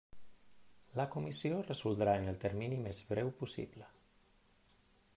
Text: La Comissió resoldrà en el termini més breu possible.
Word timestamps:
La 0.99 1.05
Comissió 1.15 1.59
resoldrà 1.69 2.17
en 2.23 2.33
el 2.33 2.41
termini 2.47 2.83
més 2.89 3.05
breu 3.13 3.33
possible. 3.43 3.93